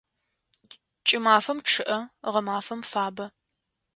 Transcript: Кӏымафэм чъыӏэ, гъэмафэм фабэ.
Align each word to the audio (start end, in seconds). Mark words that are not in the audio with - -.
Кӏымафэм 1.07 1.59
чъыӏэ, 1.69 1.99
гъэмафэм 2.33 2.81
фабэ. 2.89 3.25